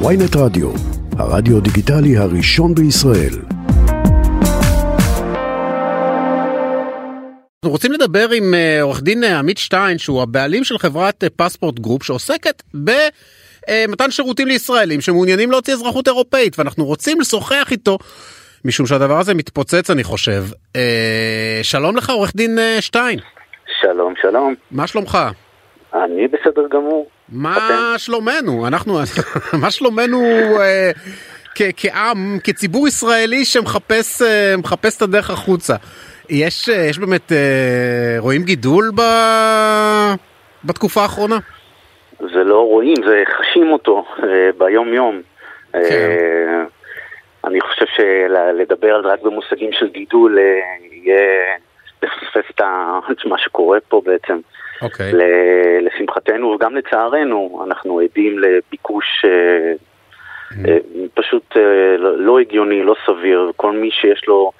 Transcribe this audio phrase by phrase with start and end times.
[0.00, 0.70] ynet רדיו,
[1.18, 3.34] הרדיו דיגיטלי הראשון בישראל.
[7.54, 11.28] אנחנו רוצים לדבר עם אה, עורך דין אה, עמית שטיין שהוא הבעלים של חברת אה,
[11.36, 17.98] Passport Group שעוסקת במתן שירותים לישראלים שמעוניינים להוציא אזרחות אירופאית ואנחנו רוצים לשוחח איתו
[18.64, 20.42] משום שהדבר הזה מתפוצץ אני חושב.
[21.62, 23.18] שלום לך עורך דין שטיין.
[23.80, 24.54] שלום שלום.
[24.70, 25.18] מה שלומך?
[25.94, 27.13] אני בסדר גמור.
[27.28, 27.94] מה?
[27.96, 28.66] שלומנו?
[28.66, 28.98] אנחנו,
[29.62, 30.20] מה שלומנו
[30.60, 30.90] אה,
[31.76, 34.54] כעם, כציבור ישראלי שמחפש אה,
[34.96, 35.74] את הדרך החוצה?
[36.30, 37.32] יש, אה, יש באמת,
[38.18, 39.00] רואים גידול ב...
[40.64, 41.38] בתקופה האחרונה?
[42.20, 44.04] זה לא רואים, זה חשים אותו
[44.58, 45.22] ביום יום.
[45.72, 46.64] כן.
[47.44, 50.38] אני חושב שלדבר רק במושגים של גידול
[50.92, 51.56] יהיה
[52.22, 54.38] לפספס את מה שקורה פה בעצם.
[54.82, 55.12] אוקיי.
[55.80, 60.68] לשמחתנו וגם לצערנו, אנחנו עדים לביקוש mm-hmm.
[60.68, 60.78] אה,
[61.14, 64.52] פשוט אה, לא, לא הגיוני, לא סביר, כל מי שיש לו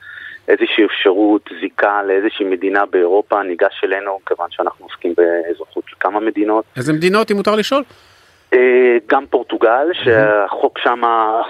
[0.49, 6.65] איזושהי אפשרות, זיקה לאיזושהי מדינה באירופה, ניגש אלינו, כיוון שאנחנו עוסקים באזרחות של כמה מדינות.
[6.77, 7.83] איזה מדינות, אם מותר לשאול?
[9.07, 10.05] גם פורטוגל, mm-hmm.
[10.05, 11.43] שהחוק שמה...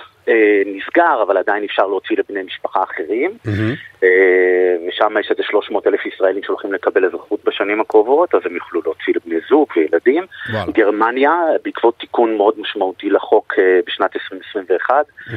[0.67, 3.31] נסגר, אבל עדיין אפשר להוציא לבני משפחה אחרים.
[3.47, 4.05] Mm-hmm.
[5.03, 8.81] אה, ושם יש איזה 300 אלף ישראלים שהולכים לקבל אזרחות בשנים הקרובות, אז הם יוכלו
[8.85, 10.25] להוציא לבני זוג וילדים.
[10.53, 10.73] וואלה.
[10.73, 11.33] גרמניה,
[11.65, 15.33] בעקבות תיקון מאוד משמעותי לחוק אה, בשנת 2021, mm-hmm.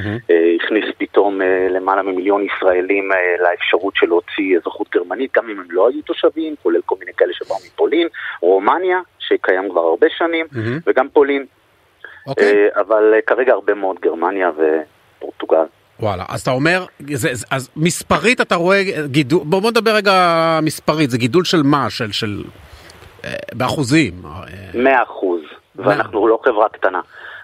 [0.64, 6.02] הכניס פתאום למעלה ממיליון ישראלים לאפשרות של להוציא אזרחות גרמנית, גם אם הם לא היו
[6.02, 8.08] תושבים, כולל כל מיני כאלה שבאו מפולין,
[8.42, 10.82] רומניה, שקיים כבר הרבה שנים, mm-hmm.
[10.88, 11.46] וגם פולין.
[12.28, 12.54] אוקיי.
[12.54, 15.66] אה, אבל אה, כרגע הרבה מאוד גרמניה ופורטוגל.
[16.00, 21.10] וואלה, אז אתה אומר, זה, אז מספרית אתה רואה גידול, בוא, בוא נדבר רגע מספרית,
[21.10, 21.90] זה גידול של מה?
[21.90, 22.44] של, של,
[23.26, 24.14] אה, באחוזים?
[24.74, 25.42] 100 אחוז,
[25.76, 27.02] ואנחנו לא חברה קטנה.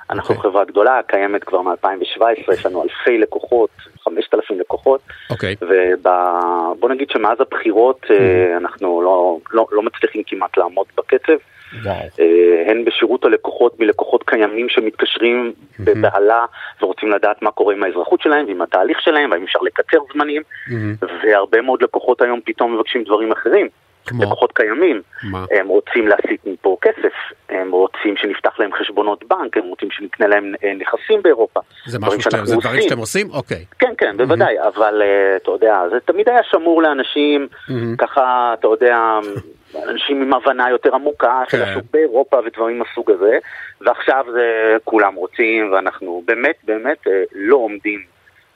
[0.10, 0.38] אנחנו okay.
[0.38, 0.52] אוקיי.
[0.52, 3.70] חברה גדולה, קיימת כבר מ-2017, יש לנו אלפי לקוחות,
[4.04, 5.02] 5,000 לקוחות.
[5.30, 5.56] אוקיי.
[5.62, 5.66] Okay.
[5.66, 8.58] ובוא נגיד שמאז הבחירות mm-hmm.
[8.58, 11.38] אנחנו לא, לא, לא מצליחים כמעט לעמוד בקצב.
[11.92, 16.46] אה, הן בשירות הלקוחות מלקוחות קיימים שמתקשרים בבהלה
[16.82, 20.42] ורוצים לדעת מה קורה עם האזרחות שלהם ועם התהליך שלהם והאם אפשר לקצר זמנים
[21.24, 23.68] והרבה מאוד לקוחות היום פתאום מבקשים דברים אחרים.
[24.06, 24.24] כמו?
[24.24, 25.46] לקוחות קיימים, מה?
[25.52, 27.14] הם רוצים להסיט מפה כסף,
[27.50, 31.60] הם רוצים שנפתח להם חשבונות בנק, הם רוצים שנקנה להם אה, נכסים באירופה.
[31.86, 33.30] זה משהו שאתם, זה דברים שאתם עושים?
[33.32, 33.66] אוקיי.
[33.80, 34.68] כן, כן, בוודאי, mm-hmm.
[34.68, 37.74] אבל uh, אתה יודע, זה תמיד היה שמור לאנשים, mm-hmm.
[37.98, 38.98] ככה, אתה יודע,
[39.90, 41.64] אנשים עם הבנה יותר עמוקה של כן.
[41.64, 43.38] השוק באירופה ודברים מהסוג הזה,
[43.82, 48.00] ועכשיו זה כולם רוצים, ואנחנו באמת באמת אה, לא עומדים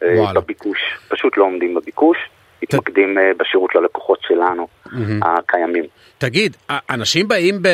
[0.03, 0.41] אה, וואלה.
[0.41, 2.17] בביקוש, פשוט לא עומדים בביקוש.
[2.63, 3.37] מתמקדים ת...
[3.37, 4.91] בשירות ללקוחות שלנו, mm-hmm.
[5.21, 5.85] הקיימים.
[6.17, 6.55] תגיד,
[6.89, 7.67] אנשים באים ב...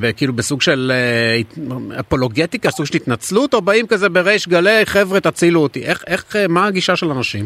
[0.00, 0.12] ב...
[0.16, 5.60] כאילו בסוג של אה, אפולוגטיקה, סוג של התנצלות, או באים כזה בריש גלי, חבר'ה תצילו
[5.60, 5.86] אותי?
[5.86, 7.44] איך, איך, מה הגישה של אנשים?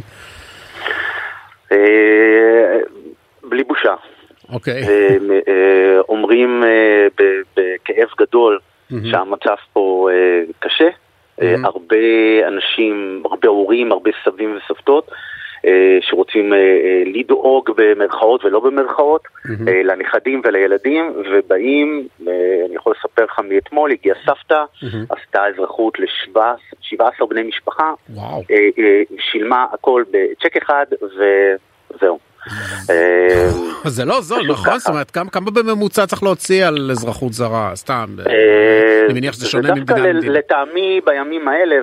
[3.42, 3.94] בלי בושה.
[4.52, 4.82] אוקיי.
[4.82, 7.06] אה, אומרים אה,
[7.56, 8.58] בכאב גדול
[9.04, 10.88] שהמצב פה אה, קשה.
[11.64, 11.96] הרבה
[12.48, 15.10] אנשים, הרבה הורים, הרבה סבים וסבתות.
[16.00, 16.52] שרוצים
[17.06, 19.22] לדאוג במרכאות ולא במרכאות
[19.84, 22.08] לנכדים ולילדים ובאים,
[22.66, 24.64] אני יכול לספר לך מאתמול, הגיעה סבתא,
[25.10, 27.92] עשתה אזרחות ל-17 בני משפחה,
[29.18, 32.29] שילמה הכל בצ'ק אחד וזהו.
[32.90, 33.50] אה,
[33.84, 34.78] זה לא זול, נכון?
[34.78, 38.06] זאת אומרת, כמה בממוצע צריך להוציא על אזרחות זרה, סתם?
[38.26, 40.32] אה, אני מניח שזה שונה ממדינה למדינה.
[40.32, 41.76] לטעמי בימים האלה,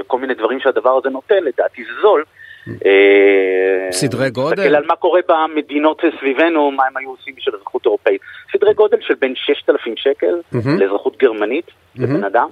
[0.00, 2.24] וכל מיני דברים שהדבר הזה נותן, לדעתי זה זול.
[2.68, 4.56] אה, סדרי גודל?
[4.56, 8.20] תסתכל על מה קורה במדינות סביבנו, מה הם היו עושים בשביל אזרחות אירופאית.
[8.52, 10.34] סדרי גודל של בין 6,000 שקל
[10.78, 12.48] לאזרחות גרמנית לבן אדם,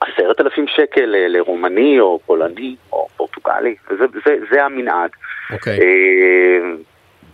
[0.00, 3.01] עשרת אלפים שקל לרומני או פולני או
[3.42, 5.10] פורטוגלי, זה, זה, זה המנעד.
[5.52, 5.78] אוקיי.
[5.80, 6.74] אה,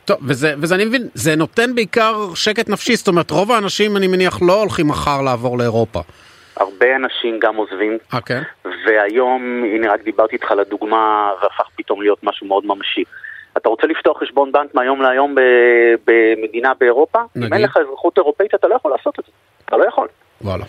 [0.04, 4.06] טוב, וזה, וזה אני מבין, זה נותן בעיקר שקט נפשי, זאת אומרת רוב האנשים אני
[4.06, 6.00] מניח לא הולכים מחר לעבור לאירופה.
[6.56, 8.20] הרבה אנשים גם עוזבים, okay.
[8.20, 8.43] כן.
[8.64, 13.05] והיום, הנה רק דיברתי איתך לדוגמה, והפך פתאום להיות משהו מאוד ממשי.
[13.56, 15.34] אתה רוצה לפתוח חשבון בנק מהיום להיום
[16.06, 17.19] במדינה באירופה?
[17.37, 17.49] נגיד.
[17.49, 19.32] אם אין לך אזרחות אירופאית אתה לא יכול לעשות את זה,
[19.64, 20.08] אתה לא יכול.
[20.43, 20.64] וואלה.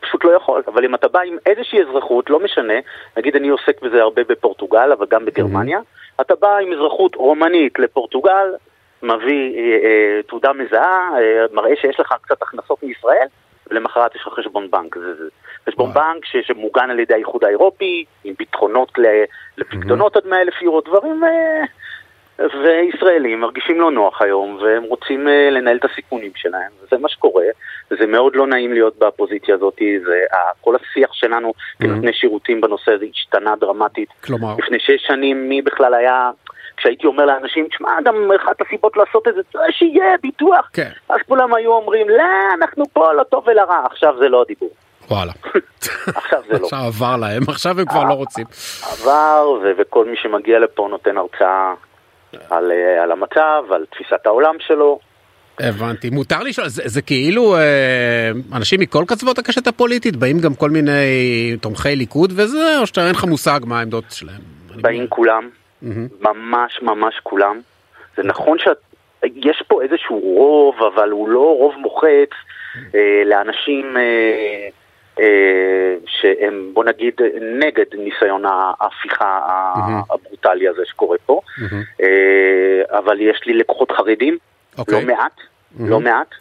[0.00, 2.74] פשוט לא יכול, אבל אם אתה בא עם איזושהי אזרחות, לא משנה,
[3.16, 6.22] נגיד אני עוסק בזה הרבה בפורטוגל, אבל גם בגרמניה, mm-hmm.
[6.22, 8.54] אתה בא עם אזרחות רומנית לפורטוגל,
[9.02, 13.26] מביא אה, אה, תעודה מזהה, אה, מראה שיש לך קצת הכנסות מישראל,
[13.70, 14.98] ולמחרת יש לך חשבון בנק.
[14.98, 15.24] זה, זה
[15.68, 15.94] חשבון wow.
[15.94, 18.92] בנק ש, שמוגן על ידי האיחוד האירופי, עם ביטחונות
[19.56, 20.20] לפקדונות mm-hmm.
[20.20, 21.24] עד 100 אלף יורו, דברים...
[21.24, 21.64] אה,
[22.62, 27.44] וישראלים מרגישים לא נוח היום, והם רוצים אה, לנהל את הסיכונים שלהם, וזה מה שקורה,
[27.90, 30.20] וזה מאוד לא נעים להיות בפוזיציה הזאת, זה,
[30.60, 34.08] כל השיח שלנו כנותני שירותים בנושא הזה השתנה דרמטית.
[34.24, 34.54] כלומר?
[34.58, 36.30] לפני שש שנים מי בכלל היה...
[36.76, 40.70] כשהייתי אומר לאנשים, תשמע, גם אחת הסיבות לעשות את זה, שיהיה ביטוח.
[40.72, 40.90] כן.
[41.08, 42.24] אז כולם היו אומרים, לא,
[42.54, 44.70] אנחנו פה לטוב ולרע, עכשיו זה לא הדיבור.
[45.10, 45.32] וואלה.
[46.20, 46.64] עכשיו זה לא.
[46.64, 48.44] עכשיו עבר להם, עכשיו הם כבר לא רוצים.
[48.92, 51.74] עבר, וכל מי שמגיע לפה נותן הרצאה
[52.50, 54.98] על, אה, על המצב, על תפיסת העולם שלו.
[55.58, 56.10] הבנתי.
[56.10, 61.56] מותר לשאול, זה, זה כאילו אה, אנשים מכל קצוות הקשת הפוליטית, באים גם כל מיני
[61.60, 64.40] תומכי ליכוד וזה, או שאין לך מושג מה העמדות שלהם?
[64.76, 65.48] באים כולם,
[66.20, 67.60] ממש ממש כולם.
[68.16, 72.30] זה נכון שיש פה איזשהו רוב, אבל הוא לא רוב מוחץ
[72.94, 74.68] אה, לאנשים אה,
[76.06, 79.40] שהם, בוא נגיד, נגד ניסיון ההפיכה
[80.10, 81.40] הברוטלי הזה שקורה פה.
[82.02, 84.38] אה, אבל יש לי לקוחות חרדים,
[84.78, 84.94] אוקיי.
[84.94, 85.40] לא מעט,
[85.80, 86.34] לא מעט,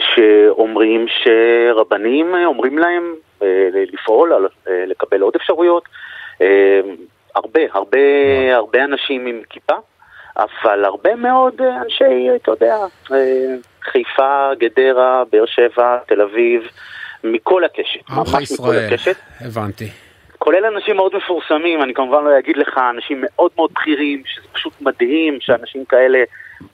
[0.00, 4.32] שאומרים שרבנים אומרים להם אה, לפעול,
[4.68, 5.84] אה, לקבל עוד אפשרויות.
[6.42, 6.80] אה,
[7.34, 7.98] הרבה, הרבה,
[8.54, 9.74] הרבה אנשים עם כיפה,
[10.36, 12.76] אבל הרבה מאוד אה, אנשי, אתה יודע,
[13.12, 16.62] אה, חיפה, גדרה, באר שבע, תל אביב,
[17.24, 19.16] מכל הקשת, ממש מכל ישראל, הקשת.
[19.40, 19.88] הבנתי.
[20.38, 24.72] כולל אנשים מאוד מפורסמים, אני כמובן לא אגיד לך, אנשים מאוד מאוד בכירים, שזה פשוט
[24.80, 26.18] מדהים שאנשים כאלה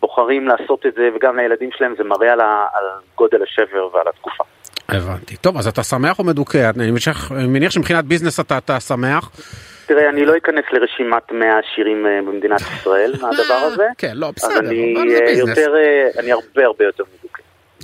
[0.01, 2.85] בוחרים לעשות את זה, וגם לילדים שלהם זה מראה על, ה, על
[3.17, 4.45] גודל השבר ועל התקופה.
[4.89, 5.37] הבנתי.
[5.37, 6.71] טוב, אז אתה שמח או מדוכא?
[6.77, 6.91] אני
[7.47, 9.31] מניח- שמבחינת ביזנס אתה, אתה שמח.
[9.87, 14.59] תראה, אני לא אכנס לרשימת 100 השירים אה, במדינת ישראל מהדבר הזה, כן, לא, בסדר,
[14.59, 14.73] אבל זה
[15.19, 15.59] אה, ביזנס.
[15.59, 17.26] אה, אני הרבה הרבה יותר מדוכא.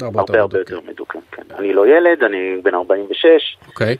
[0.01, 0.59] הרבה הרבה הרבה.
[0.59, 1.43] יותר מדוכא, כן.
[1.59, 3.97] אני לא ילד, אני בן 46, אוקיי.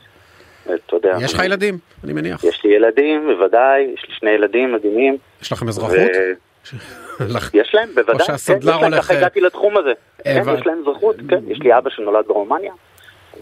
[0.63, 1.17] אתה יודע.
[1.21, 2.43] יש לך אני- ילדים, אני מניח.
[2.43, 5.17] יש לי ילדים, בוודאי, יש לי שני ילדים מדהימים.
[5.41, 5.97] יש לכם אזרחות?
[5.97, 8.15] ו- יש להם, בוודאי.
[8.19, 9.91] או שהסנדלר כן, להם, הולך, ככה אה, הגעתי לתחום הזה.
[10.23, 11.39] כן, יש להם אזרחות, כן.
[11.47, 12.73] יש לי אבא שנולד ברומניה.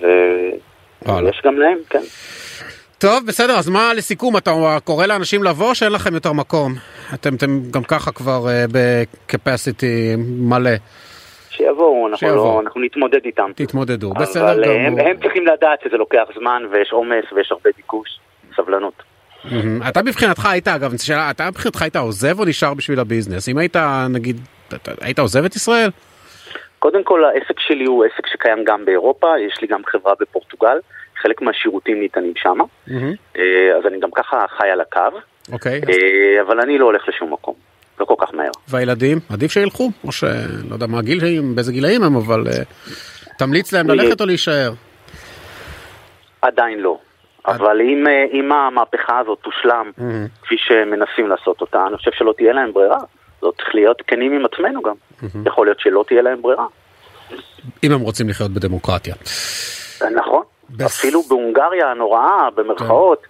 [0.01, 2.01] ויש גם להם, כן.
[2.98, 4.51] טוב, בסדר, אז מה לסיכום, אתה
[4.83, 6.74] קורא לאנשים לבוא או שאין לכם יותר מקום?
[7.13, 10.71] אתם, אתם גם ככה כבר uh, בקפסיטי מלא,
[11.66, 12.46] שיבואו, אנחנו שיבואו.
[12.56, 13.52] לא- אנחנו נתמודד איתם.
[13.56, 15.08] תתמודדו, בסדר אבל אה, הם, גמור.
[15.08, 18.19] הם צריכים לדעת שזה לוקח זמן ויש עומס ויש הרבה ביקוש,
[18.56, 18.94] סבלנות.
[19.52, 19.80] מהמם.
[19.90, 23.50] אתה מבחינתך היית, אגב, שאלה, אתה מבחינתך היית עוזב או נשאר בשביל הביזנס?
[23.50, 23.75] אם היית,
[24.10, 24.38] נגיד,
[25.02, 25.90] היית עוזב את ישראל?
[26.80, 30.78] קודם כל העסק שלי הוא עסק שקיים גם באירופה, יש לי גם חברה בפורטוגל,
[31.22, 33.13] חלק מהשירותים ניתנים שם, מהמם.
[33.78, 35.00] אז אני גם ככה חי על הקו,
[35.54, 37.56] אוקיי, אז- אה, אבל אני לא הולך לשום מקום,
[38.01, 38.51] לא כל כך מהר.
[38.68, 39.92] והילדים, עדיף שילכו?
[40.03, 42.63] או שלא יודע מה הגיל באיזה גילאים הם, אבל אה,
[43.38, 44.71] תמליץ להם ללכת או להישאר?
[46.42, 46.98] עדיין לא.
[47.48, 50.27] אבל אם, אה, אם המהפכה הזאת תושלם, מהמם.
[50.42, 53.00] כפי שמנסים לעשות אותה, אני חושב שלא תהיה להם ברירה.
[53.42, 54.95] זאת צריך להיות כנים עם עצמנו גם.
[55.45, 56.65] יכול להיות שלא תהיה להם ברירה.
[57.83, 59.15] אם הם רוצים לחיות בדמוקרטיה.
[60.15, 60.44] נכון.
[60.86, 63.24] אפילו בהונגריה הנוראה, במרכאות,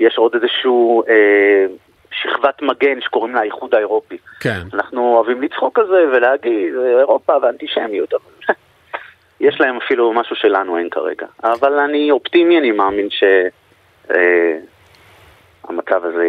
[0.00, 1.66] יש עוד איזשהו אה,
[2.10, 4.16] שכבת מגן שקוראים לה האיחוד האירופי.
[4.40, 4.60] כן.
[4.74, 8.54] אנחנו אוהבים לצחוק על זה ולהגיד, "זה אירופה ואנטישמיות, אבל
[9.46, 11.26] יש להם אפילו משהו שלנו אין כרגע.
[11.44, 13.08] אבל אני אופטימי, אני מאמין
[15.68, 16.24] שהמצב הזה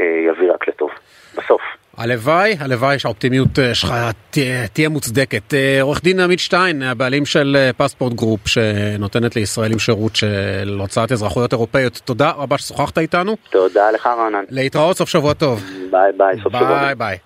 [0.00, 0.90] אה, יביא רק לטוב,
[1.36, 1.60] בסוף.
[1.96, 3.94] הלוואי, הלוואי שהאופטימיות אה, שלך
[4.30, 5.54] תהיה, תהיה מוצדקת.
[5.54, 11.12] אה, עורך דין עמית שטיין, הבעלים של אה, Passport Group, שנותנת לישראלים שירות של הוצאת
[11.12, 13.36] אזרחויות אירופאיות, תודה רבה ששוחחת איתנו.
[13.50, 14.44] תודה לך רענן.
[14.50, 15.62] להתראות, סוף שבוע טוב.
[15.90, 16.84] ביי ביי, סוף שבוע.
[16.84, 17.18] ביי ביי.